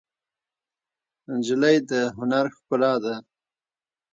نجلۍ 1.39 1.75
د 1.89 1.91
هنر 2.17 2.45
ښکلا 2.55 2.93
ده. 3.03 3.15